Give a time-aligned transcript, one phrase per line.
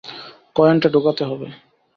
[0.55, 1.47] কয়েনটা ঢোকাতে হবে।